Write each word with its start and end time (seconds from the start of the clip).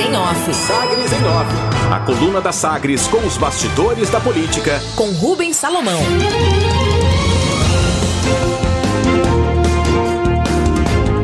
em 0.00 0.16
Off. 0.16 0.54
Sagres 0.54 1.12
em 1.12 1.24
Off. 1.24 1.92
A 1.92 2.00
coluna 2.00 2.40
da 2.40 2.52
Sagres 2.52 3.06
com 3.06 3.18
os 3.18 3.36
bastidores 3.36 4.08
da 4.08 4.18
política. 4.18 4.80
Com 4.96 5.10
Rubens 5.12 5.56
Salomão. 5.56 6.00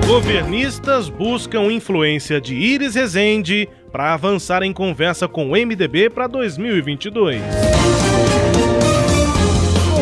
Governistas 0.07 1.09
buscam 1.09 1.73
influência 1.73 2.41
de 2.41 2.54
Iris 2.54 2.95
Rezende 2.95 3.69
para 3.90 4.15
avançar 4.15 4.62
em 4.62 4.72
conversa 4.72 5.27
com 5.27 5.51
o 5.51 5.53
MDB 5.53 6.11
para 6.11 6.27
2022. 6.27 7.76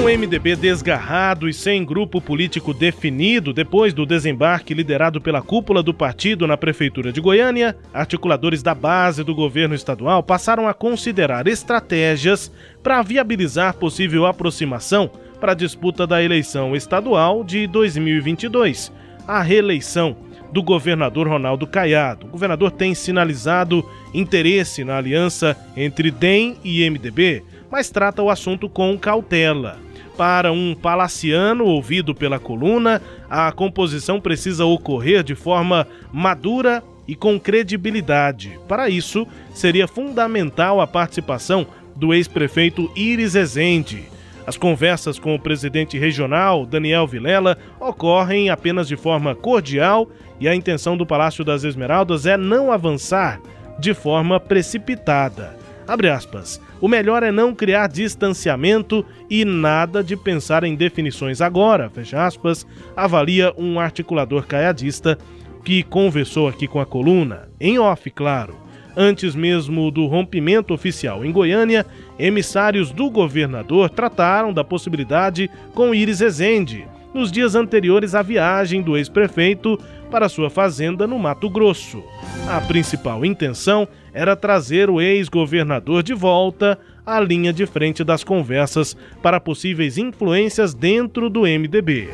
Com 0.04 0.08
o 0.08 0.18
MDB 0.18 0.54
desgarrado 0.54 1.48
e 1.48 1.54
sem 1.54 1.82
grupo 1.82 2.20
político 2.20 2.74
definido 2.74 3.54
depois 3.54 3.94
do 3.94 4.04
desembarque 4.04 4.74
liderado 4.74 5.18
pela 5.18 5.40
cúpula 5.40 5.82
do 5.82 5.94
partido 5.94 6.46
na 6.46 6.58
Prefeitura 6.58 7.10
de 7.10 7.22
Goiânia, 7.22 7.74
articuladores 7.90 8.62
da 8.62 8.74
base 8.74 9.24
do 9.24 9.34
governo 9.34 9.74
estadual 9.74 10.22
passaram 10.22 10.68
a 10.68 10.74
considerar 10.74 11.46
estratégias 11.46 12.52
para 12.82 13.00
viabilizar 13.00 13.76
possível 13.76 14.26
aproximação 14.26 15.10
para 15.40 15.52
a 15.52 15.54
disputa 15.54 16.06
da 16.06 16.22
eleição 16.22 16.76
estadual 16.76 17.42
de 17.42 17.66
2022, 17.66 18.92
a 19.26 19.40
reeleição 19.40 20.14
do 20.52 20.62
governador 20.62 21.26
Ronaldo 21.26 21.66
Caiado. 21.66 22.26
O 22.26 22.30
governador 22.30 22.72
tem 22.72 22.94
sinalizado 22.94 23.82
interesse 24.12 24.84
na 24.84 24.98
aliança 24.98 25.56
entre 25.74 26.10
DEM 26.10 26.58
e 26.62 26.88
MDB, 26.90 27.42
mas 27.70 27.88
trata 27.88 28.22
o 28.22 28.28
assunto 28.28 28.68
com 28.68 28.98
cautela. 28.98 29.78
Para 30.16 30.52
um 30.52 30.74
palaciano 30.74 31.64
ouvido 31.64 32.14
pela 32.14 32.38
coluna, 32.38 33.02
a 33.28 33.50
composição 33.50 34.20
precisa 34.20 34.64
ocorrer 34.64 35.24
de 35.24 35.34
forma 35.34 35.86
madura 36.12 36.82
e 37.06 37.16
com 37.16 37.38
credibilidade. 37.38 38.58
Para 38.68 38.88
isso, 38.88 39.26
seria 39.52 39.88
fundamental 39.88 40.80
a 40.80 40.86
participação 40.86 41.66
do 41.96 42.14
ex-prefeito 42.14 42.90
Iris 42.94 43.34
Ezende. 43.34 44.04
As 44.46 44.56
conversas 44.56 45.18
com 45.18 45.34
o 45.34 45.40
presidente 45.40 45.98
regional, 45.98 46.66
Daniel 46.66 47.06
Vilela, 47.06 47.56
ocorrem 47.80 48.50
apenas 48.50 48.86
de 48.86 48.96
forma 48.96 49.34
cordial 49.34 50.08
e 50.38 50.46
a 50.46 50.54
intenção 50.54 50.96
do 50.96 51.06
Palácio 51.06 51.44
das 51.44 51.64
Esmeraldas 51.64 52.26
é 52.26 52.36
não 52.36 52.70
avançar 52.70 53.40
de 53.78 53.94
forma 53.94 54.38
precipitada. 54.38 55.63
Abre 55.86 56.08
aspas. 56.08 56.60
O 56.80 56.88
melhor 56.88 57.22
é 57.22 57.30
não 57.30 57.54
criar 57.54 57.88
distanciamento 57.88 59.04
e 59.28 59.44
nada 59.44 60.02
de 60.02 60.16
pensar 60.16 60.64
em 60.64 60.74
definições 60.74 61.40
agora, 61.40 61.90
fecha 61.90 62.24
aspas, 62.24 62.66
avalia 62.96 63.52
um 63.56 63.78
articulador 63.78 64.46
caiadista 64.46 65.18
que 65.64 65.82
conversou 65.82 66.48
aqui 66.48 66.66
com 66.66 66.80
a 66.80 66.86
coluna, 66.86 67.48
em 67.60 67.78
off, 67.78 68.10
claro. 68.10 68.56
Antes 68.96 69.34
mesmo 69.34 69.90
do 69.90 70.06
rompimento 70.06 70.72
oficial 70.72 71.24
em 71.24 71.32
Goiânia, 71.32 71.84
emissários 72.18 72.90
do 72.90 73.10
governador 73.10 73.90
trataram 73.90 74.52
da 74.52 74.62
possibilidade 74.62 75.50
com 75.74 75.94
Iris 75.94 76.20
Ezende, 76.20 76.86
nos 77.12 77.30
dias 77.30 77.54
anteriores 77.54 78.14
à 78.14 78.22
viagem 78.22 78.82
do 78.82 78.96
ex-prefeito 78.96 79.78
para 80.10 80.28
sua 80.28 80.48
fazenda 80.48 81.06
no 81.06 81.18
Mato 81.18 81.48
Grosso. 81.50 82.02
A 82.48 82.60
principal 82.60 83.24
intenção 83.24 83.88
era 84.14 84.36
trazer 84.36 84.88
o 84.88 85.00
ex-governador 85.00 86.02
de 86.02 86.14
volta 86.14 86.78
à 87.04 87.20
linha 87.20 87.52
de 87.52 87.66
frente 87.66 88.04
das 88.04 88.22
conversas 88.22 88.96
para 89.20 89.40
possíveis 89.40 89.98
influências 89.98 90.72
dentro 90.72 91.28
do 91.28 91.40
MDB. 91.42 92.08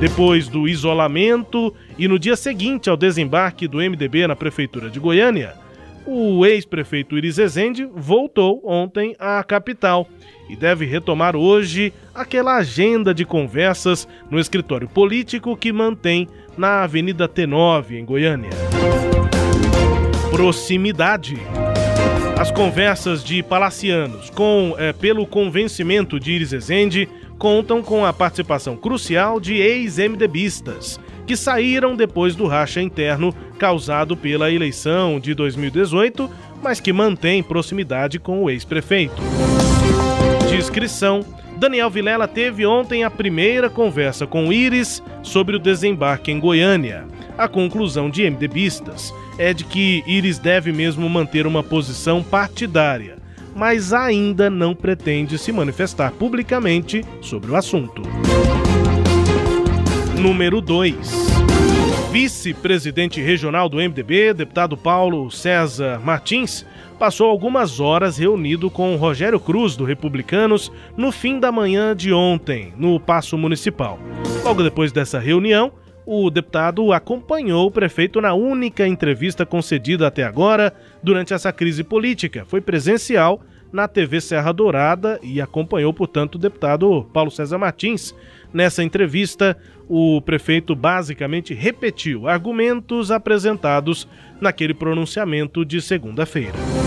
Depois 0.00 0.48
do 0.48 0.66
isolamento 0.66 1.72
e 1.96 2.08
no 2.08 2.18
dia 2.18 2.34
seguinte 2.34 2.90
ao 2.90 2.96
desembarque 2.96 3.68
do 3.68 3.78
MDB 3.78 4.26
na 4.26 4.34
prefeitura 4.34 4.90
de 4.90 4.98
Goiânia, 4.98 5.54
o 6.06 6.44
ex-prefeito 6.44 7.16
Iris 7.16 7.38
Ezende 7.38 7.88
voltou 7.94 8.60
ontem 8.64 9.14
à 9.18 9.42
capital 9.44 10.08
e 10.48 10.56
deve 10.56 10.84
retomar 10.84 11.36
hoje 11.36 11.92
aquela 12.14 12.56
agenda 12.56 13.14
de 13.14 13.24
conversas 13.24 14.06
no 14.30 14.38
escritório 14.38 14.88
político 14.88 15.56
que 15.56 15.72
mantém 15.72 16.28
na 16.56 16.82
Avenida 16.82 17.28
T9, 17.28 17.92
em 17.92 18.04
Goiânia. 18.04 18.50
Proximidade. 20.34 21.38
As 22.36 22.50
conversas 22.50 23.22
de 23.22 23.40
palacianos 23.40 24.30
com 24.30 24.74
é, 24.76 24.92
pelo 24.92 25.24
convencimento 25.28 26.18
de 26.18 26.32
Iris 26.32 26.52
Ezende 26.52 27.08
contam 27.38 27.80
com 27.80 28.04
a 28.04 28.12
participação 28.12 28.76
crucial 28.76 29.38
de 29.38 29.54
ex-MDBistas, 29.54 30.98
que 31.24 31.36
saíram 31.36 31.94
depois 31.94 32.34
do 32.34 32.48
racha 32.48 32.82
interno 32.82 33.32
causado 33.60 34.16
pela 34.16 34.50
eleição 34.50 35.20
de 35.20 35.34
2018, 35.34 36.28
mas 36.60 36.80
que 36.80 36.92
mantém 36.92 37.40
proximidade 37.40 38.18
com 38.18 38.42
o 38.42 38.50
ex-prefeito. 38.50 39.22
Descrição 40.50 41.24
Daniel 41.58 41.88
Vilela 41.88 42.26
teve 42.26 42.66
ontem 42.66 43.04
a 43.04 43.10
primeira 43.10 43.70
conversa 43.70 44.26
com 44.26 44.52
Iris 44.52 45.00
sobre 45.22 45.54
o 45.54 45.60
desembarque 45.60 46.32
em 46.32 46.40
Goiânia. 46.40 47.06
A 47.38 47.46
conclusão 47.46 48.10
de 48.10 48.28
MDBistas 48.28 49.14
é 49.38 49.52
de 49.52 49.64
que 49.64 50.02
Iris 50.06 50.38
deve 50.38 50.72
mesmo 50.72 51.08
manter 51.08 51.46
uma 51.46 51.62
posição 51.62 52.22
partidária, 52.22 53.18
mas 53.54 53.92
ainda 53.92 54.48
não 54.48 54.74
pretende 54.74 55.38
se 55.38 55.52
manifestar 55.52 56.12
publicamente 56.12 57.04
sobre 57.20 57.50
o 57.50 57.56
assunto. 57.56 58.02
Número 60.18 60.60
2. 60.60 61.24
Vice-presidente 62.10 63.20
regional 63.20 63.68
do 63.68 63.78
MDB, 63.78 64.32
deputado 64.34 64.76
Paulo 64.76 65.30
César 65.32 66.00
Martins, 66.04 66.64
passou 66.96 67.28
algumas 67.28 67.80
horas 67.80 68.18
reunido 68.18 68.70
com 68.70 68.94
Rogério 68.94 69.40
Cruz, 69.40 69.74
do 69.74 69.84
Republicanos, 69.84 70.70
no 70.96 71.10
fim 71.10 71.40
da 71.40 71.50
manhã 71.50 71.94
de 71.94 72.12
ontem, 72.12 72.72
no 72.76 73.00
Paço 73.00 73.36
Municipal. 73.36 73.98
Logo 74.44 74.62
depois 74.62 74.92
dessa 74.92 75.18
reunião, 75.18 75.72
o 76.06 76.30
deputado 76.30 76.92
acompanhou 76.92 77.66
o 77.66 77.70
prefeito 77.70 78.20
na 78.20 78.34
única 78.34 78.86
entrevista 78.86 79.46
concedida 79.46 80.06
até 80.06 80.22
agora 80.22 80.72
durante 81.02 81.32
essa 81.32 81.52
crise 81.52 81.82
política. 81.82 82.44
Foi 82.46 82.60
presencial 82.60 83.40
na 83.72 83.88
TV 83.88 84.20
Serra 84.20 84.52
Dourada 84.52 85.18
e 85.22 85.40
acompanhou, 85.40 85.92
portanto, 85.92 86.36
o 86.36 86.38
deputado 86.38 87.04
Paulo 87.12 87.30
César 87.30 87.58
Martins. 87.58 88.14
Nessa 88.52 88.84
entrevista, 88.84 89.56
o 89.88 90.20
prefeito 90.20 90.76
basicamente 90.76 91.52
repetiu 91.52 92.28
argumentos 92.28 93.10
apresentados 93.10 94.06
naquele 94.40 94.74
pronunciamento 94.74 95.64
de 95.64 95.80
segunda-feira. 95.82 96.83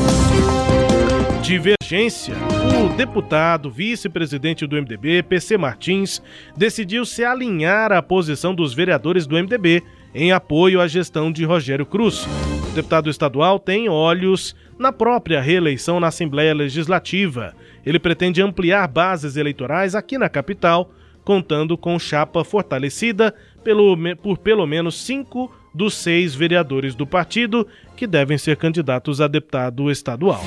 Divergência. 1.47 2.35
O 2.84 2.94
deputado, 2.97 3.72
vice-presidente 3.72 4.68
do 4.68 4.75
MDB, 4.75 5.24
PC 5.24 5.58
Martins, 5.58 6.22
decidiu 6.58 7.06
se 7.06 7.24
alinhar 7.24 7.94
à 7.94 8.02
posição 8.02 8.53
dos 8.53 8.74
vereadores 8.74 9.25
do 9.25 9.38
MDB 9.38 9.81
em 10.13 10.34
apoio 10.34 10.81
à 10.81 10.88
gestão 10.90 11.31
de 11.31 11.46
Rogério 11.46 11.85
Cruz. 11.85 12.28
O 12.69 12.75
deputado 12.75 13.09
estadual 13.09 13.59
tem 13.59 13.88
olhos 13.88 14.58
na 14.78 14.91
própria 14.91 15.40
reeleição 15.40 16.02
na 16.02 16.08
Assembleia 16.08 16.53
Legislativa. 16.53 17.56
Ele 17.85 17.97
pretende 17.97 18.41
ampliar 18.41 18.85
bases 18.85 19.38
eleitorais 19.38 19.96
aqui 19.96 20.18
na 20.18 20.28
capital, 20.28 20.91
contando 21.24 21.78
com 21.78 21.97
chapa 21.97 22.44
fortalecida 22.44 23.34
pelo, 23.64 23.96
por 24.22 24.38
pelo 24.38 24.68
menos 24.68 25.02
cinco 25.02 25.50
dos 25.74 25.94
seis 25.94 26.35
vereadores 26.35 26.94
do 26.94 27.08
partido 27.08 27.66
que 27.96 28.06
devem 28.06 28.38
ser 28.38 28.58
candidatos 28.58 29.22
a 29.22 29.29
deputado 29.29 29.90
estadual. 29.90 30.44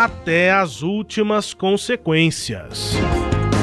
Até 0.00 0.50
as 0.50 0.80
últimas 0.80 1.52
consequências. 1.52 2.96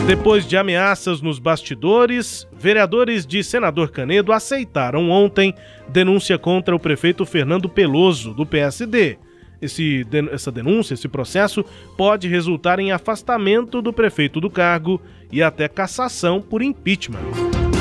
Depois 0.05 0.45
de 0.45 0.55
ameaças 0.55 1.19
nos 1.19 1.39
bastidores, 1.39 2.47
vereadores 2.53 3.25
de 3.25 3.43
Senador 3.43 3.89
Canedo 3.89 4.31
aceitaram 4.31 5.09
ontem 5.09 5.51
denúncia 5.89 6.37
contra 6.37 6.75
o 6.75 6.79
prefeito 6.79 7.25
Fernando 7.25 7.67
Peloso, 7.67 8.35
do 8.35 8.45
PSD. 8.45 9.17
Esse, 9.59 10.05
essa 10.31 10.51
denúncia, 10.51 10.93
esse 10.93 11.07
processo, 11.07 11.65
pode 11.97 12.27
resultar 12.27 12.77
em 12.77 12.91
afastamento 12.91 13.81
do 13.81 13.91
prefeito 13.91 14.39
do 14.39 14.51
cargo 14.51 15.01
e 15.31 15.41
até 15.41 15.67
cassação 15.67 16.39
por 16.39 16.61
impeachment. 16.61 17.17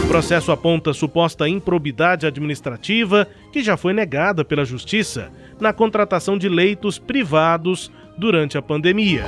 O 0.02 0.09
processo 0.09 0.50
aponta 0.50 0.94
suposta 0.94 1.47
improbidade 1.47 2.26
administrativa, 2.26 3.29
que 3.52 3.62
já 3.62 3.76
foi 3.76 3.93
negada 3.93 4.47
pela 4.47 4.64
Justiça, 4.64 5.31
na 5.61 5.75
contratação 5.75 6.38
de 6.38 6.49
leitos 6.49 6.99
privados 6.99 7.91
durante 8.16 8.56
a 8.56 8.62
pandemia. 8.62 9.24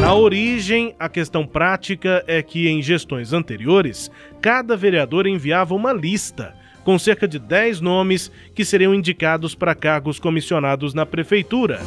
Na 0.00 0.14
origem, 0.14 0.94
a 0.98 1.08
questão 1.08 1.46
prática 1.46 2.22
é 2.26 2.42
que 2.42 2.68
em 2.68 2.82
gestões 2.82 3.32
anteriores, 3.32 4.10
cada 4.40 4.76
vereador 4.76 5.26
enviava 5.26 5.74
uma 5.74 5.92
lista 5.92 6.54
com 6.86 6.96
cerca 7.00 7.26
de 7.26 7.40
10 7.40 7.80
nomes 7.80 8.30
que 8.54 8.64
seriam 8.64 8.94
indicados 8.94 9.56
para 9.56 9.74
cargos 9.74 10.20
comissionados 10.20 10.94
na 10.94 11.04
prefeitura. 11.04 11.80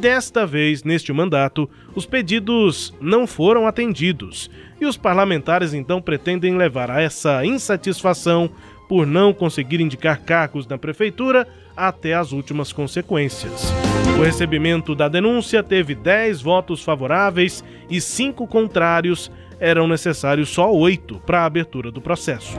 Desta 0.00 0.44
vez, 0.44 0.82
neste 0.82 1.12
mandato, 1.12 1.70
os 1.94 2.04
pedidos 2.04 2.92
não 3.00 3.28
foram 3.28 3.64
atendidos 3.64 4.50
e 4.80 4.86
os 4.86 4.96
parlamentares 4.96 5.72
então 5.72 6.02
pretendem 6.02 6.56
levar 6.56 6.90
a 6.90 7.00
essa 7.00 7.44
insatisfação 7.44 8.50
por 8.88 9.06
não 9.06 9.32
conseguir 9.32 9.80
indicar 9.80 10.20
cargos 10.20 10.66
na 10.66 10.76
prefeitura 10.76 11.46
até 11.88 12.14
as 12.14 12.32
últimas 12.32 12.72
consequências. 12.72 13.72
O 14.18 14.22
recebimento 14.22 14.94
da 14.94 15.08
denúncia 15.08 15.62
teve 15.62 15.94
10 15.94 16.42
votos 16.42 16.82
favoráveis 16.82 17.64
e 17.88 18.00
5 18.00 18.46
contrários, 18.46 19.30
eram 19.58 19.86
necessários 19.86 20.48
só 20.48 20.72
8 20.72 21.22
para 21.26 21.40
a 21.40 21.44
abertura 21.46 21.90
do 21.90 22.00
processo. 22.00 22.58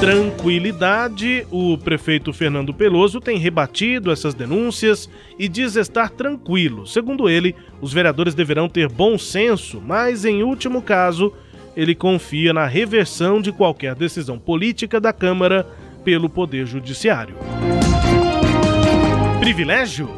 Tranquilidade, 0.00 1.46
o 1.50 1.76
prefeito 1.76 2.32
Fernando 2.32 2.72
Peloso 2.72 3.20
tem 3.20 3.36
rebatido 3.36 4.10
essas 4.10 4.32
denúncias 4.32 5.10
e 5.38 5.46
diz 5.46 5.76
estar 5.76 6.08
tranquilo. 6.08 6.86
Segundo 6.86 7.28
ele, 7.28 7.54
os 7.82 7.92
vereadores 7.92 8.34
deverão 8.34 8.66
ter 8.66 8.88
bom 8.88 9.18
senso, 9.18 9.78
mas 9.78 10.24
em 10.24 10.42
último 10.42 10.80
caso, 10.80 11.34
ele 11.76 11.94
confia 11.94 12.54
na 12.54 12.66
reversão 12.66 13.42
de 13.42 13.52
qualquer 13.52 13.94
decisão 13.94 14.38
política 14.38 14.98
da 14.98 15.12
Câmara 15.12 15.66
pelo 16.04 16.28
Poder 16.28 16.66
Judiciário. 16.66 17.36
Privilégio? 19.38 20.08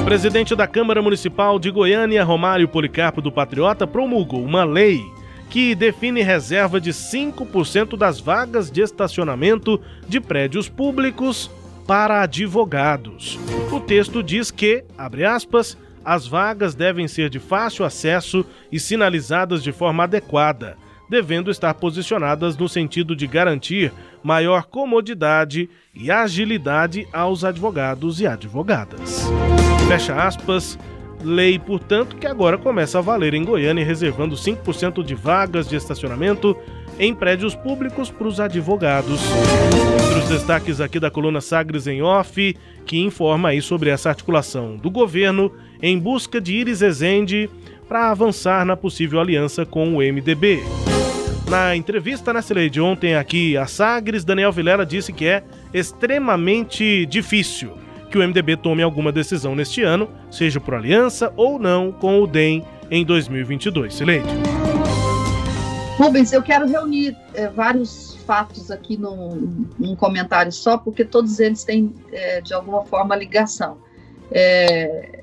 O 0.00 0.04
presidente 0.04 0.54
da 0.54 0.66
Câmara 0.66 1.02
Municipal 1.02 1.58
de 1.58 1.70
Goiânia, 1.70 2.24
Romário 2.24 2.68
Policarpo 2.68 3.20
do 3.20 3.32
Patriota, 3.32 3.86
promulgou 3.86 4.42
uma 4.42 4.64
lei 4.64 5.02
que 5.50 5.74
define 5.74 6.22
reserva 6.22 6.80
de 6.80 6.90
5% 6.90 7.96
das 7.96 8.20
vagas 8.20 8.70
de 8.70 8.80
estacionamento 8.80 9.80
de 10.08 10.20
prédios 10.20 10.68
públicos 10.68 11.50
para 11.86 12.22
advogados. 12.22 13.38
O 13.70 13.80
texto 13.80 14.22
diz 14.22 14.50
que, 14.50 14.84
abre 14.96 15.24
aspas, 15.24 15.76
as 16.04 16.26
vagas 16.26 16.74
devem 16.74 17.08
ser 17.08 17.30
de 17.30 17.38
fácil 17.38 17.84
acesso 17.84 18.44
e 18.70 18.78
sinalizadas 18.78 19.62
de 19.62 19.72
forma 19.72 20.04
adequada, 20.04 20.76
devendo 21.14 21.48
estar 21.48 21.72
posicionadas 21.74 22.56
no 22.56 22.68
sentido 22.68 23.14
de 23.14 23.24
garantir 23.28 23.92
maior 24.20 24.64
comodidade 24.64 25.70
e 25.94 26.10
agilidade 26.10 27.06
aos 27.12 27.44
advogados 27.44 28.20
e 28.20 28.26
advogadas. 28.26 29.28
Fecha 29.86 30.12
aspas. 30.16 30.76
Lei, 31.22 31.56
portanto, 31.56 32.16
que 32.16 32.26
agora 32.26 32.58
começa 32.58 32.98
a 32.98 33.00
valer 33.00 33.32
em 33.32 33.44
Goiânia, 33.44 33.84
reservando 33.84 34.34
5% 34.34 35.04
de 35.04 35.14
vagas 35.14 35.68
de 35.68 35.76
estacionamento 35.76 36.54
em 36.98 37.14
prédios 37.14 37.54
públicos 37.54 38.10
para 38.10 38.26
os 38.26 38.40
advogados. 38.40 39.20
Entre 40.04 40.18
os 40.18 40.28
destaques 40.28 40.80
aqui 40.80 40.98
da 40.98 41.12
coluna 41.12 41.40
Sagres 41.40 41.86
em 41.86 42.02
Off, 42.02 42.56
que 42.84 42.98
informa 42.98 43.50
aí 43.50 43.62
sobre 43.62 43.88
essa 43.88 44.10
articulação 44.10 44.76
do 44.76 44.90
governo 44.90 45.50
em 45.80 45.98
busca 45.98 46.40
de 46.40 46.54
Iris 46.54 46.82
Ezende 46.82 47.48
para 47.88 48.10
avançar 48.10 48.64
na 48.64 48.76
possível 48.76 49.20
aliança 49.20 49.64
com 49.64 49.96
o 49.96 49.98
MDB. 49.98 50.62
Na 51.48 51.76
entrevista 51.76 52.32
na 52.32 52.40
Celei 52.40 52.70
de 52.70 52.80
ontem 52.80 53.14
aqui 53.14 53.56
a 53.56 53.66
Sagres, 53.66 54.24
Daniel 54.24 54.50
Vilela 54.50 54.86
disse 54.86 55.12
que 55.12 55.26
é 55.26 55.44
extremamente 55.72 57.04
difícil 57.06 57.72
que 58.10 58.18
o 58.18 58.22
MDB 58.26 58.56
tome 58.56 58.82
alguma 58.82 59.10
decisão 59.12 59.54
neste 59.54 59.82
ano, 59.82 60.08
seja 60.30 60.60
por 60.60 60.74
aliança 60.74 61.32
ou 61.36 61.58
não 61.58 61.92
com 61.92 62.20
o 62.22 62.26
DEM 62.26 62.64
em 62.90 63.04
2022. 63.04 63.92
Sileide. 63.94 64.28
Rubens, 65.98 66.32
eu 66.32 66.42
quero 66.42 66.66
reunir 66.66 67.16
é, 67.34 67.48
vários 67.48 68.16
fatos 68.26 68.70
aqui 68.70 68.96
num, 68.96 69.66
num, 69.78 69.94
comentário 69.94 70.50
só, 70.50 70.76
porque 70.76 71.04
todos 71.04 71.38
eles 71.38 71.62
têm, 71.62 71.94
é, 72.12 72.40
de 72.40 72.52
alguma 72.52 72.84
forma, 72.84 73.14
ligação. 73.14 73.78
É, 74.32 75.20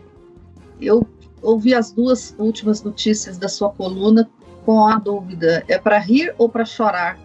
eu 0.79 1.05
ouvi 1.41 1.73
as 1.73 1.91
duas 1.91 2.35
últimas 2.37 2.83
notícias 2.83 3.37
da 3.37 3.49
sua 3.49 3.69
coluna 3.69 4.29
com 4.65 4.85
a 4.87 4.97
dúvida: 4.97 5.63
é 5.67 5.77
para 5.77 5.97
rir 5.97 6.33
ou 6.37 6.49
para 6.49 6.65
chorar 6.65 7.19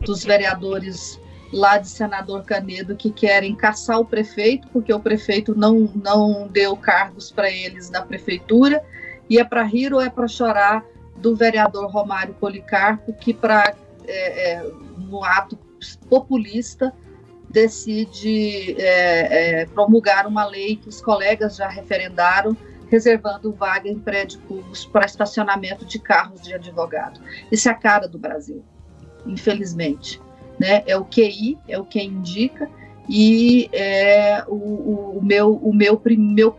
dos 0.00 0.24
vereadores 0.24 1.18
lá 1.52 1.78
de 1.78 1.88
Senador 1.88 2.44
Canedo 2.44 2.96
que 2.96 3.10
querem 3.10 3.54
caçar 3.54 4.00
o 4.00 4.04
prefeito, 4.04 4.68
porque 4.72 4.92
o 4.92 5.00
prefeito 5.00 5.56
não, 5.56 5.90
não 5.94 6.48
deu 6.48 6.76
cargos 6.76 7.30
para 7.30 7.50
eles 7.50 7.90
na 7.90 8.02
prefeitura, 8.02 8.82
e 9.28 9.38
é 9.38 9.44
para 9.44 9.62
rir 9.62 9.92
ou 9.94 10.00
é 10.00 10.10
para 10.10 10.28
chorar 10.28 10.84
do 11.16 11.34
vereador 11.34 11.90
Romário 11.90 12.34
Policarpo, 12.34 13.12
que, 13.14 13.32
para 13.32 13.74
é, 14.06 14.52
é, 14.52 14.70
no 14.98 15.24
ato 15.24 15.58
populista, 16.08 16.92
decide 17.48 18.74
é, 18.78 19.60
é, 19.60 19.66
promulgar 19.66 20.26
uma 20.26 20.44
lei 20.44 20.76
que 20.76 20.88
os 20.88 21.00
colegas 21.00 21.56
já 21.56 21.68
referendaram 21.68 22.56
reservando 22.88 23.52
vaga 23.52 23.88
em 23.88 23.98
prédios 23.98 24.40
públicos 24.42 24.84
para 24.86 25.06
estacionamento 25.06 25.84
de 25.84 25.98
carros 25.98 26.40
de 26.40 26.54
advogado. 26.54 27.20
Isso 27.50 27.68
é 27.68 27.72
a 27.72 27.74
cara 27.74 28.06
do 28.06 28.18
Brasil, 28.18 28.64
infelizmente. 29.26 30.20
Né? 30.58 30.82
É 30.86 30.96
o 30.96 31.04
QI, 31.04 31.58
é 31.68 31.78
o 31.78 31.84
que 31.84 32.02
indica, 32.02 32.68
e 33.08 33.68
é 33.72 34.44
o, 34.48 35.18
o 35.18 35.20
meu, 35.22 35.54
o 35.56 35.72
meu, 35.72 36.00
meu 36.10 36.56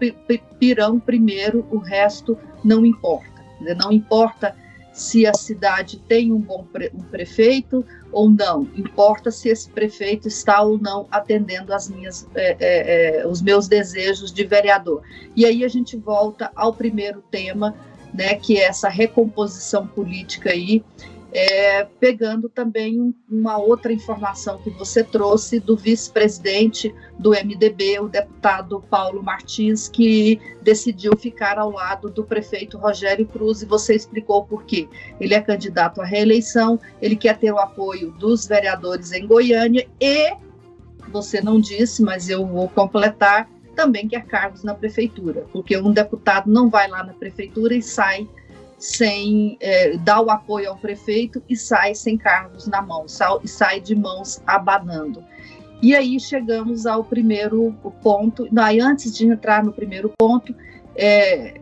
pirão 0.60 1.00
primeiro, 1.00 1.68
o 1.72 1.78
resto 1.78 2.38
não 2.64 2.86
importa. 2.86 3.44
Né? 3.60 3.74
Não 3.74 3.92
importa 3.92 4.56
se 4.98 5.28
a 5.28 5.34
cidade 5.36 6.00
tem 6.08 6.34
um 6.34 6.40
bom 6.40 6.64
pre, 6.74 6.92
um 6.92 7.04
prefeito 7.04 7.86
ou 8.12 8.32
não, 8.32 8.64
importa 8.76 9.30
se 9.30 9.48
esse 9.48 9.70
prefeito 9.70 10.28
está 10.28 10.64
ou 10.64 10.80
não 10.80 11.08
atendendo 11.12 11.72
as 11.72 11.88
minhas, 11.88 12.28
é, 12.34 12.58
é, 12.60 13.20
é, 13.20 13.28
os 13.28 13.40
meus 13.40 13.68
desejos 13.68 14.34
de 14.34 14.44
vereador. 14.44 15.04
E 15.36 15.46
aí 15.46 15.64
a 15.64 15.68
gente 15.68 15.96
volta 15.96 16.52
ao 16.56 16.74
primeiro 16.74 17.24
tema, 17.30 17.76
né, 18.12 18.34
que 18.34 18.58
é 18.58 18.64
essa 18.64 18.90
recomposição 18.90 19.86
política 19.86 20.50
aí, 20.50 20.84
é, 21.40 21.84
pegando 22.00 22.50
também 22.50 23.00
um, 23.00 23.14
uma 23.30 23.60
outra 23.60 23.94
informação 23.94 24.58
que 24.58 24.72
você 24.72 25.04
trouxe 25.04 25.60
do 25.60 25.78
vice-presidente 25.78 26.92
do 27.20 27.30
MDB, 27.30 28.00
o 28.00 28.08
deputado 28.08 28.84
Paulo 28.90 29.22
Martins, 29.22 29.88
que 29.88 30.42
decidiu 30.64 31.16
ficar 31.16 31.60
ao 31.60 31.70
lado 31.70 32.10
do 32.10 32.24
prefeito 32.24 32.80
Rogério 32.80 33.24
Cruz, 33.28 33.62
e 33.62 33.68
você 33.68 33.94
explicou 33.94 34.46
por 34.46 34.64
quê. 34.64 34.90
Ele 35.20 35.36
é 35.36 35.40
candidato 35.40 36.02
à 36.02 36.06
reeleição, 36.06 36.80
ele 37.00 37.16
quer 37.16 37.38
ter 37.38 37.52
o 37.52 37.60
apoio 37.60 38.10
dos 38.14 38.48
vereadores 38.48 39.12
em 39.12 39.28
Goiânia 39.28 39.88
e, 40.02 40.36
você 41.12 41.40
não 41.40 41.62
disse, 41.62 42.02
mas 42.02 42.30
eu 42.30 42.48
vou 42.48 42.68
completar, 42.68 43.48
também 43.76 44.08
quer 44.08 44.26
cargos 44.26 44.64
na 44.64 44.74
prefeitura, 44.74 45.46
porque 45.54 45.78
um 45.78 45.92
deputado 45.92 46.50
não 46.50 46.68
vai 46.68 46.88
lá 46.88 47.04
na 47.04 47.14
prefeitura 47.14 47.76
e 47.76 47.82
sai 47.84 48.28
sem 48.78 49.58
é, 49.60 49.98
dar 49.98 50.22
o 50.22 50.30
apoio 50.30 50.70
ao 50.70 50.78
prefeito 50.78 51.42
e 51.50 51.56
sai 51.56 51.96
sem 51.96 52.18
cargos 52.18 52.68
na 52.68 52.82
mão, 52.82 53.08
sai, 53.08 53.40
sai 53.46 53.80
de 53.80 53.96
mãos 53.96 54.42
abanando. 54.46 55.24
E 55.82 55.96
aí 55.96 56.20
chegamos 56.20 56.86
ao 56.86 57.04
primeiro 57.04 57.74
ponto. 58.02 58.48
Daí, 58.52 58.80
antes 58.80 59.16
de 59.16 59.28
entrar 59.28 59.64
no 59.64 59.72
primeiro 59.72 60.12
ponto, 60.18 60.54
é, 60.96 61.60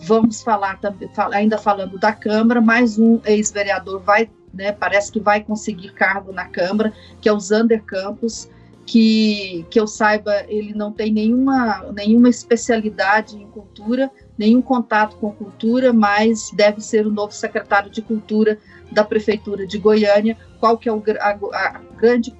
vamos 0.00 0.42
falar 0.42 0.80
também, 0.80 1.10
ainda 1.32 1.58
falando 1.58 1.98
da 1.98 2.12
Câmara, 2.12 2.60
mais 2.60 2.98
um 2.98 3.20
ex-vereador 3.24 4.00
vai, 4.00 4.30
né, 4.52 4.72
parece 4.72 5.12
que 5.12 5.20
vai 5.20 5.42
conseguir 5.42 5.92
cargo 5.92 6.32
na 6.32 6.46
Câmara, 6.46 6.92
que 7.20 7.28
é 7.28 7.32
o 7.32 7.38
Zander 7.38 7.82
Campos, 7.82 8.48
que, 8.86 9.64
que 9.70 9.78
eu 9.78 9.86
saiba, 9.86 10.44
ele 10.48 10.74
não 10.74 10.92
tem 10.92 11.12
nenhuma, 11.12 11.92
nenhuma 11.94 12.28
especialidade 12.28 13.36
em 13.36 13.46
cultura, 13.46 14.10
nenhum 14.36 14.62
contato 14.62 15.16
com 15.16 15.32
cultura, 15.32 15.92
mas 15.92 16.50
deve 16.54 16.80
ser 16.80 17.06
o 17.06 17.10
novo 17.10 17.32
secretário 17.32 17.90
de 17.90 18.02
Cultura 18.02 18.58
da 18.90 19.04
Prefeitura 19.04 19.66
de 19.66 19.78
Goiânia. 19.78 20.36
Qual 20.58 20.76
que 20.78 20.88
é 20.88 20.92
o, 20.92 21.02
a, 21.20 21.30
a 21.30 21.80
grande 21.96 22.34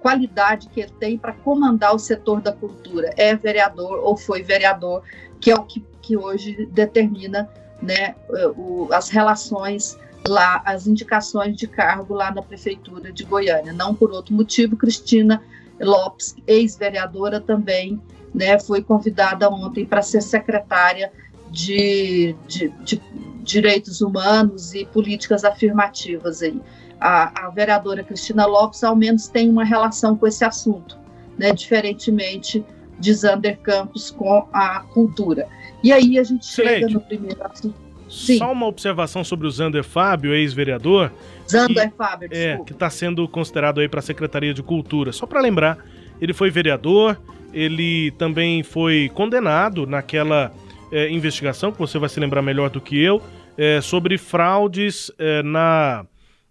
qualidade 0.00 0.68
que 0.68 0.80
ele 0.80 0.92
tem 0.98 1.16
para 1.16 1.32
comandar 1.32 1.94
o 1.94 1.98
setor 1.98 2.40
da 2.40 2.52
cultura? 2.52 3.12
É 3.16 3.34
vereador 3.34 4.00
ou 4.02 4.16
foi 4.16 4.42
vereador, 4.42 5.02
que 5.40 5.50
é 5.50 5.54
o 5.54 5.62
que, 5.62 5.84
que 6.02 6.16
hoje 6.16 6.66
determina 6.72 7.48
né, 7.80 8.14
o, 8.56 8.88
as 8.92 9.08
relações 9.08 9.98
lá, 10.26 10.62
as 10.64 10.86
indicações 10.86 11.56
de 11.56 11.66
cargo 11.66 12.14
lá 12.14 12.30
na 12.30 12.42
Prefeitura 12.42 13.12
de 13.12 13.24
Goiânia. 13.24 13.72
Não 13.72 13.94
por 13.94 14.10
outro 14.10 14.34
motivo, 14.34 14.76
Cristina 14.76 15.42
Lopes, 15.80 16.34
ex-vereadora 16.46 17.40
também, 17.40 18.00
né, 18.34 18.58
foi 18.58 18.82
convidada 18.82 19.48
ontem 19.48 19.84
para 19.86 20.02
ser 20.02 20.22
secretária 20.22 21.12
de, 21.50 22.34
de, 22.46 22.68
de, 22.84 23.00
direitos 23.42 24.00
humanos 24.00 24.74
e 24.74 24.84
políticas 24.86 25.44
afirmativas 25.44 26.42
aí. 26.42 26.60
A, 27.00 27.46
a, 27.46 27.50
vereadora 27.50 28.02
Cristina 28.02 28.46
Lopes, 28.46 28.82
ao 28.82 28.96
menos, 28.96 29.28
tem 29.28 29.50
uma 29.50 29.64
relação 29.64 30.16
com 30.16 30.26
esse 30.26 30.44
assunto, 30.44 30.98
né, 31.38 31.52
diferentemente 31.52 32.64
de 32.98 33.12
Zander 33.12 33.58
Campos 33.58 34.10
com 34.10 34.48
a 34.52 34.80
cultura. 34.80 35.46
E 35.82 35.92
aí 35.92 36.18
a 36.18 36.24
gente 36.24 36.46
chega 36.46 36.88
no 36.88 37.00
primeiro 37.00 37.44
assunto. 37.44 37.86
Sim. 38.08 38.38
Só 38.38 38.52
uma 38.52 38.66
observação 38.66 39.24
sobre 39.24 39.46
o 39.46 39.50
Zander 39.50 39.84
Fábio, 39.84 40.32
ex-vereador. 40.34 41.10
Zander 41.48 41.90
que, 41.90 41.96
Fábio, 41.96 42.26
é, 42.26 42.28
desculpa. 42.28 42.62
É, 42.62 42.64
que 42.64 42.72
está 42.72 42.88
sendo 42.88 43.28
considerado 43.28 43.80
aí 43.80 43.88
para 43.88 44.00
a 44.00 44.02
Secretaria 44.02 44.54
de 44.54 44.62
Cultura. 44.62 45.12
Só 45.12 45.26
para 45.26 45.40
lembrar, 45.40 45.78
ele 46.20 46.32
foi 46.32 46.50
vereador, 46.50 47.18
ele 47.52 48.12
também 48.12 48.62
foi 48.62 49.10
condenado 49.12 49.86
naquela 49.86 50.52
é, 50.90 51.10
investigação, 51.10 51.72
que 51.72 51.78
você 51.78 51.98
vai 51.98 52.08
se 52.08 52.20
lembrar 52.20 52.42
melhor 52.42 52.70
do 52.70 52.80
que 52.80 53.00
eu, 53.00 53.22
é, 53.56 53.80
sobre 53.80 54.18
fraudes 54.18 55.10
é, 55.18 55.42
na, 55.42 56.06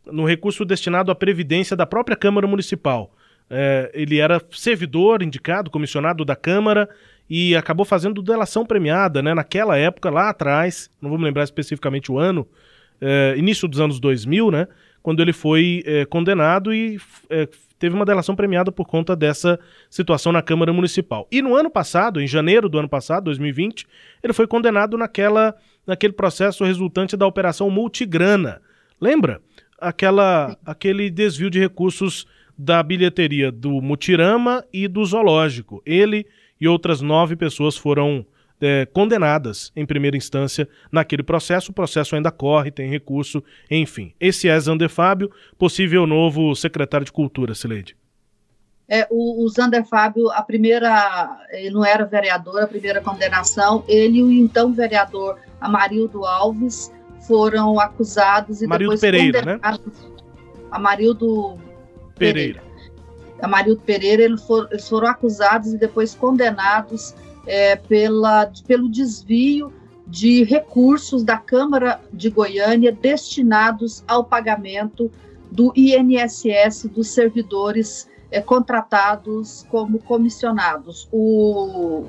no 0.05 0.25
recurso 0.25 0.65
destinado 0.65 1.11
à 1.11 1.15
previdência 1.15 1.75
da 1.75 1.85
própria 1.85 2.15
Câmara 2.15 2.47
Municipal. 2.47 3.11
É, 3.49 3.91
ele 3.93 4.17
era 4.17 4.41
servidor 4.51 5.21
indicado, 5.21 5.69
comissionado 5.69 6.25
da 6.25 6.35
Câmara 6.35 6.89
e 7.29 7.55
acabou 7.55 7.85
fazendo 7.85 8.21
delação 8.21 8.65
premiada, 8.65 9.21
né? 9.21 9.33
Naquela 9.33 9.77
época, 9.77 10.09
lá 10.09 10.29
atrás, 10.29 10.89
não 11.01 11.09
vou 11.09 11.19
me 11.19 11.25
lembrar 11.25 11.43
especificamente 11.43 12.11
o 12.11 12.17
ano, 12.17 12.47
é, 12.99 13.35
início 13.37 13.67
dos 13.67 13.79
anos 13.79 13.99
2000, 13.99 14.51
né? 14.51 14.67
Quando 15.05 15.21
ele 15.21 15.33
foi 15.33 15.83
é, 15.85 16.03
condenado 16.03 16.73
e 16.73 16.99
é, 17.29 17.47
teve 17.77 17.95
uma 17.95 18.05
delação 18.05 18.35
premiada 18.35 18.71
por 18.71 18.87
conta 18.87 19.15
dessa 19.15 19.59
situação 19.87 20.31
na 20.31 20.41
Câmara 20.41 20.73
Municipal. 20.73 21.27
E 21.31 21.43
no 21.43 21.55
ano 21.55 21.69
passado, 21.69 22.19
em 22.19 22.25
janeiro 22.25 22.67
do 22.67 22.79
ano 22.79 22.89
passado, 22.89 23.25
2020, 23.25 23.85
ele 24.23 24.33
foi 24.33 24.47
condenado 24.47 24.97
naquela, 24.97 25.53
naquele 25.85 26.11
processo 26.11 26.63
resultante 26.63 27.15
da 27.15 27.27
Operação 27.27 27.69
Multigrana. 27.69 28.59
Lembra? 28.99 29.43
Aquela, 29.79 30.57
aquele 30.65 31.11
desvio 31.11 31.51
de 31.51 31.59
recursos 31.59 32.25
da 32.57 32.81
bilheteria 32.81 33.51
do 33.51 33.79
Mutirama 33.83 34.65
e 34.73 34.87
do 34.87 35.05
Zoológico. 35.05 35.83
Ele 35.85 36.25
e 36.59 36.67
outras 36.67 36.99
nove 36.99 37.35
pessoas 37.35 37.77
foram 37.77 38.25
é, 38.61 38.85
condenadas 38.85 39.71
em 39.75 39.85
primeira 39.85 40.17
instância 40.17 40.67
naquele 40.91 41.23
processo. 41.23 41.71
O 41.71 41.73
processo 41.73 42.15
ainda 42.15 42.31
corre, 42.31 42.71
tem 42.71 42.89
recurso, 42.89 43.43
enfim. 43.69 44.13
Esse 44.19 44.47
é 44.47 44.59
Zander 44.59 44.89
Fábio, 44.89 45.31
possível 45.57 46.05
novo 46.07 46.55
secretário 46.55 47.05
de 47.05 47.11
Cultura, 47.11 47.53
Sileide. 47.53 47.95
É, 48.87 49.07
o, 49.09 49.43
o 49.43 49.49
Zander 49.49 49.83
Fábio, 49.83 50.29
a 50.29 50.43
primeira, 50.43 51.39
ele 51.51 51.71
não 51.71 51.83
era 51.83 52.05
vereador, 52.05 52.61
a 52.61 52.67
primeira 52.67 53.01
condenação, 53.01 53.83
ele 53.87 54.19
e 54.19 54.23
o 54.23 54.31
então 54.31 54.71
vereador 54.71 55.39
Amarildo 55.59 56.23
Alves 56.23 56.93
foram 57.27 57.79
acusados 57.79 58.61
e 58.61 58.65
Amarildo 58.65 58.95
depois 58.95 59.01
Pereira, 59.01 59.41
né? 59.41 59.59
Amarildo 60.69 61.57
Pereira. 62.15 62.61
Pereira. 62.61 62.75
Amarildo 63.41 63.81
Pereira, 63.81 64.23
eles 64.23 64.43
foram, 64.43 64.69
eles 64.69 64.87
foram 64.87 65.07
acusados 65.07 65.73
e 65.73 65.77
depois 65.77 66.13
condenados 66.13 67.15
é, 67.45 67.75
pela, 67.75 68.51
pelo 68.67 68.89
desvio 68.89 69.71
de 70.07 70.43
recursos 70.43 71.23
da 71.23 71.37
Câmara 71.37 71.99
de 72.13 72.29
Goiânia 72.29 72.91
destinados 72.91 74.03
ao 74.07 74.23
pagamento 74.23 75.11
do 75.51 75.73
INSS 75.75 76.85
dos 76.85 77.09
servidores 77.09 78.07
é, 78.29 78.41
contratados 78.41 79.65
como 79.69 79.99
comissionados. 79.99 81.07
O, 81.11 82.05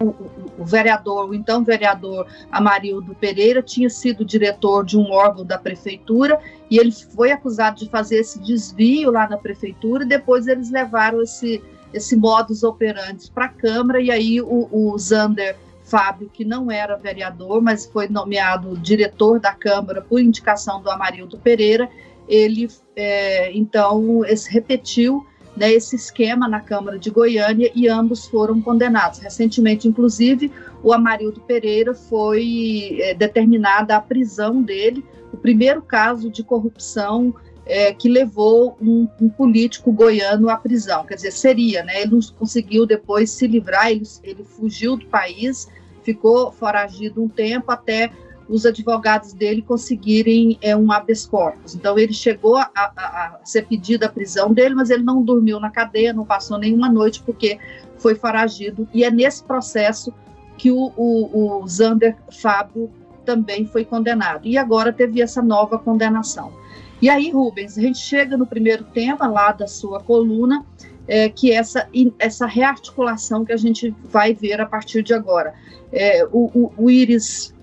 o, 0.00 0.14
o, 0.58 0.64
vereador, 0.64 1.28
o 1.28 1.34
então 1.34 1.64
vereador 1.64 2.26
Amarildo 2.50 3.14
Pereira, 3.14 3.62
tinha 3.62 3.90
sido 3.90 4.24
diretor 4.24 4.84
de 4.84 4.96
um 4.96 5.10
órgão 5.10 5.44
da 5.44 5.58
prefeitura 5.58 6.40
e 6.70 6.78
ele 6.78 6.92
foi 6.92 7.32
acusado 7.32 7.78
de 7.78 7.90
fazer 7.90 8.18
esse 8.18 8.38
desvio 8.38 9.10
lá 9.10 9.28
na 9.28 9.36
prefeitura 9.36 10.04
e 10.04 10.08
depois 10.08 10.46
eles 10.46 10.70
levaram 10.70 11.20
esse 11.22 11.62
esse 11.92 12.16
modus 12.16 12.62
operandi 12.62 13.30
para 13.30 13.46
a 13.46 13.48
Câmara, 13.48 14.00
e 14.00 14.10
aí 14.10 14.40
o, 14.40 14.68
o 14.70 14.98
Zander 14.98 15.56
Fábio, 15.82 16.30
que 16.32 16.44
não 16.44 16.70
era 16.70 16.96
vereador, 16.96 17.62
mas 17.62 17.86
foi 17.86 18.08
nomeado 18.08 18.76
diretor 18.76 19.40
da 19.40 19.52
Câmara 19.52 20.02
por 20.02 20.20
indicação 20.20 20.82
do 20.82 20.90
Amarildo 20.90 21.38
Pereira, 21.38 21.88
ele 22.28 22.68
é, 22.94 23.50
então 23.56 24.22
esse, 24.26 24.50
repetiu 24.52 25.26
né, 25.56 25.72
esse 25.72 25.96
esquema 25.96 26.46
na 26.46 26.60
Câmara 26.60 26.98
de 26.98 27.10
Goiânia 27.10 27.70
e 27.74 27.88
ambos 27.88 28.26
foram 28.26 28.60
condenados. 28.60 29.18
Recentemente, 29.18 29.88
inclusive, 29.88 30.52
o 30.82 30.92
Amarildo 30.92 31.40
Pereira 31.40 31.94
foi 31.94 32.98
é, 33.00 33.14
determinada 33.14 33.96
a 33.96 34.00
prisão 34.00 34.62
dele, 34.62 35.04
o 35.32 35.36
primeiro 35.36 35.82
caso 35.82 36.30
de 36.30 36.44
corrupção 36.44 37.34
é, 37.68 37.92
que 37.92 38.08
levou 38.08 38.76
um, 38.80 39.06
um, 39.20 39.28
político 39.28 39.92
goiano 39.92 40.48
à 40.48 40.56
prisão. 40.56 41.04
Quer 41.04 41.16
dizer, 41.16 41.30
seria, 41.30 41.84
né? 41.84 42.00
Ele 42.00 42.12
não 42.12 42.20
conseguiu 42.38 42.86
depois 42.86 43.30
se 43.30 43.46
livrar, 43.46 43.90
ele, 43.90 44.04
ele 44.24 44.42
fugiu 44.42 44.96
do 44.96 45.06
país, 45.06 45.68
ficou 46.02 46.50
foragido 46.50 47.22
um 47.22 47.28
tempo 47.28 47.70
até 47.70 48.10
os 48.48 48.64
advogados 48.64 49.34
dele 49.34 49.60
conseguirem 49.60 50.58
é, 50.62 50.74
um 50.74 50.90
habeas 50.90 51.26
corpus. 51.26 51.74
Então, 51.74 51.98
ele 51.98 52.14
chegou 52.14 52.56
a, 52.56 52.70
a, 52.74 52.82
a, 52.96 53.40
ser 53.44 53.66
pedido 53.66 54.04
a 54.04 54.08
prisão 54.08 54.54
dele, 54.54 54.74
mas 54.74 54.88
ele 54.88 55.02
não 55.02 55.22
dormiu 55.22 55.60
na 55.60 55.70
cadeia, 55.70 56.14
não 56.14 56.24
passou 56.24 56.58
nenhuma 56.58 56.88
noite, 56.88 57.22
porque 57.22 57.58
foi 57.98 58.14
foragido. 58.14 58.88
E 58.94 59.04
é 59.04 59.10
nesse 59.10 59.44
processo 59.44 60.14
que 60.56 60.70
o, 60.70 60.90
o, 60.96 61.60
o 61.62 61.68
Zander 61.68 62.16
Fábio 62.32 62.90
também 63.26 63.66
foi 63.66 63.84
condenado. 63.84 64.48
E 64.48 64.56
agora 64.56 64.90
teve 64.90 65.20
essa 65.20 65.42
nova 65.42 65.78
condenação. 65.78 66.50
E 67.00 67.08
aí, 67.08 67.30
Rubens, 67.30 67.78
a 67.78 67.80
gente 67.80 67.98
chega 67.98 68.36
no 68.36 68.46
primeiro 68.46 68.84
tema 68.84 69.28
lá 69.28 69.52
da 69.52 69.66
sua 69.66 70.02
coluna, 70.02 70.66
é, 71.06 71.28
que 71.28 71.52
é 71.52 71.54
essa, 71.54 71.88
essa 72.18 72.46
rearticulação 72.46 73.44
que 73.44 73.52
a 73.52 73.56
gente 73.56 73.94
vai 74.04 74.34
ver 74.34 74.60
a 74.60 74.66
partir 74.66 75.02
de 75.02 75.14
agora. 75.14 75.54
É, 75.92 76.24
o, 76.24 76.72
o, 76.76 76.86
o 76.86 76.88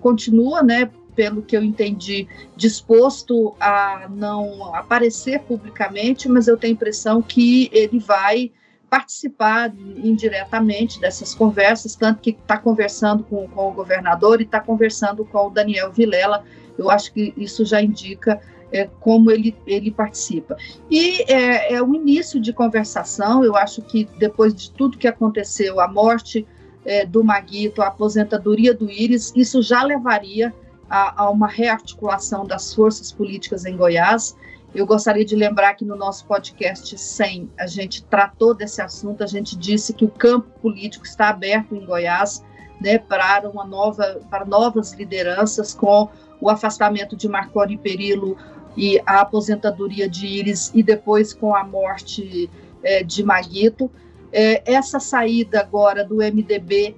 continua, 0.00 0.62
né, 0.62 0.90
pelo 1.14 1.42
que 1.42 1.56
eu 1.56 1.62
entendi, 1.62 2.28
disposto 2.56 3.54
a 3.60 4.08
não 4.10 4.74
aparecer 4.74 5.40
publicamente, 5.40 6.28
mas 6.28 6.48
eu 6.48 6.56
tenho 6.56 6.72
a 6.72 6.76
impressão 6.76 7.22
que 7.22 7.70
ele 7.72 7.98
vai 7.98 8.52
participar 8.88 9.74
indiretamente 9.96 11.00
dessas 11.00 11.34
conversas, 11.34 11.96
tanto 11.96 12.20
que 12.20 12.30
está 12.30 12.56
conversando 12.56 13.24
com, 13.24 13.48
com, 13.48 13.68
o 13.68 13.72
governador 13.72 14.40
e 14.40 14.44
está 14.44 14.60
conversando 14.60 15.24
com 15.24 15.48
o 15.48 15.50
Daniel 15.50 15.92
Vilela. 15.92 16.44
Eu 16.78 16.90
acho 16.90 17.12
que 17.12 17.32
isso 17.36 17.64
já 17.64 17.82
indica 17.82 18.40
é, 18.72 18.88
como 19.00 19.30
ele, 19.30 19.56
ele 19.66 19.90
participa. 19.90 20.56
E 20.90 21.22
é, 21.30 21.74
é 21.74 21.82
o 21.82 21.94
início 21.94 22.40
de 22.40 22.52
conversação, 22.52 23.44
eu 23.44 23.56
acho 23.56 23.82
que 23.82 24.08
depois 24.18 24.54
de 24.54 24.70
tudo 24.70 24.98
que 24.98 25.08
aconteceu, 25.08 25.80
a 25.80 25.88
morte 25.88 26.46
é, 26.84 27.04
do 27.04 27.22
Maguito, 27.22 27.82
a 27.82 27.88
aposentadoria 27.88 28.72
do 28.72 28.90
Íris, 28.90 29.32
isso 29.34 29.60
já 29.62 29.82
levaria 29.82 30.54
a, 30.88 31.24
a, 31.24 31.30
uma 31.30 31.48
rearticulação 31.48 32.46
das 32.46 32.72
forças 32.72 33.12
políticas 33.12 33.64
em 33.64 33.76
Goiás. 33.76 34.36
Eu 34.74 34.86
gostaria 34.86 35.24
de 35.24 35.34
lembrar 35.34 35.74
que 35.74 35.84
no 35.84 35.96
nosso 35.96 36.26
podcast 36.26 36.96
100 36.96 37.50
a 37.58 37.66
gente 37.66 38.04
tratou 38.04 38.54
desse 38.54 38.80
assunto, 38.80 39.24
a 39.24 39.26
gente 39.26 39.56
disse 39.56 39.92
que 39.92 40.04
o 40.04 40.10
campo 40.10 40.48
político 40.60 41.04
está 41.04 41.28
aberto 41.28 41.74
em 41.74 41.84
Goiás 41.84 42.44
né, 42.80 42.98
para 42.98 43.48
uma 43.48 43.64
nova 43.64 44.20
para 44.30 44.44
novas 44.44 44.92
lideranças 44.92 45.72
com 45.72 46.08
o 46.40 46.50
afastamento 46.50 47.16
de 47.16 47.28
Marconi 47.28 47.78
Perillo 47.78 48.36
e 48.76 49.00
a 49.06 49.20
aposentadoria 49.20 50.08
de 50.08 50.26
Iris 50.26 50.70
e 50.74 50.82
depois 50.82 51.32
com 51.32 51.54
a 51.54 51.64
morte 51.64 52.50
é, 52.82 53.02
de 53.02 53.22
Maguito. 53.22 53.90
É, 54.32 54.62
essa 54.70 55.00
saída 55.00 55.60
agora 55.60 56.04
do 56.04 56.16
MDB 56.16 56.96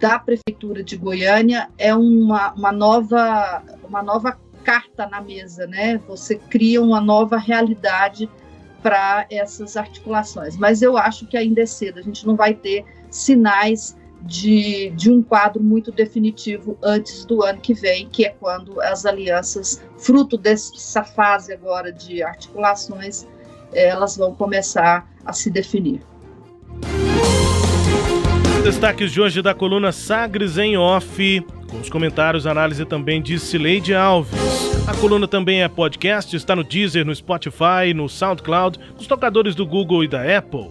da 0.00 0.18
prefeitura 0.18 0.82
de 0.82 0.96
Goiânia 0.96 1.68
é 1.78 1.94
uma, 1.94 2.52
uma 2.52 2.72
nova 2.72 3.62
uma 3.88 4.02
nova 4.02 4.38
carta 4.62 5.06
na 5.06 5.20
mesa, 5.20 5.66
né? 5.66 5.98
Você 6.06 6.36
cria 6.36 6.82
uma 6.82 7.00
nova 7.00 7.38
realidade 7.38 8.28
para 8.82 9.26
essas 9.30 9.76
articulações. 9.76 10.56
Mas 10.56 10.82
eu 10.82 10.96
acho 10.96 11.26
que 11.26 11.36
ainda 11.36 11.62
é 11.62 11.66
cedo. 11.66 11.98
A 11.98 12.02
gente 12.02 12.26
não 12.26 12.36
vai 12.36 12.54
ter 12.54 12.84
sinais 13.10 13.96
de, 14.22 14.90
de 14.90 15.10
um 15.10 15.22
quadro 15.22 15.62
muito 15.62 15.90
definitivo 15.90 16.76
antes 16.82 17.24
do 17.24 17.42
ano 17.42 17.60
que 17.60 17.74
vem, 17.74 18.08
que 18.08 18.24
é 18.24 18.30
quando 18.30 18.80
as 18.80 19.06
alianças, 19.06 19.82
fruto 19.98 20.36
dessa 20.36 21.04
fase 21.04 21.52
agora 21.52 21.92
de 21.92 22.22
articulações, 22.22 23.26
elas 23.72 24.16
vão 24.16 24.34
começar 24.34 25.08
a 25.24 25.32
se 25.32 25.50
definir. 25.50 26.00
Destaques 28.62 29.12
de 29.12 29.20
hoje 29.20 29.40
da 29.40 29.54
coluna 29.54 29.92
Sagres 29.92 30.58
em 30.58 30.76
Off, 30.76 31.44
com 31.70 31.78
os 31.78 31.88
comentários, 31.88 32.46
análise 32.46 32.84
também 32.84 33.22
de 33.22 33.38
Cileide 33.38 33.94
Alves. 33.94 34.38
A 34.86 34.94
coluna 34.94 35.28
também 35.28 35.62
é 35.62 35.68
podcast, 35.68 36.34
está 36.34 36.56
no 36.56 36.64
Deezer, 36.64 37.04
no 37.04 37.14
Spotify, 37.14 37.94
no 37.94 38.08
SoundCloud, 38.08 38.78
nos 38.96 39.06
tocadores 39.06 39.54
do 39.54 39.64
Google 39.66 40.04
e 40.04 40.08
da 40.08 40.38
Apple 40.38 40.70